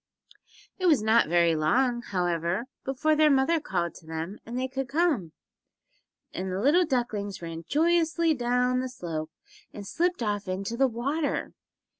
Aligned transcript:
It 0.79 0.87
was 0.87 1.03
not 1.03 1.29
very 1.29 1.55
long, 1.55 2.01
however, 2.01 2.65
before 2.83 3.15
their 3.15 3.29
mother 3.29 3.59
called 3.59 3.93
to 3.93 4.07
them 4.07 4.39
that 4.45 4.55
they 4.55 4.67
could 4.67 4.87
come, 4.89 5.31
and 6.33 6.51
the 6.51 6.59
little 6.59 6.87
ducklings 6.87 7.39
ran 7.43 7.65
joyously 7.67 8.33
down 8.33 8.79
the 8.79 8.89
slope 8.89 9.29
and 9.71 9.85
slipped 9.85 10.23
off 10.23 10.47
into 10.47 10.75
the 10.75 10.87
water. 10.87 11.53